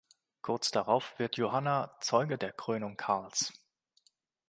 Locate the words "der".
2.39-2.53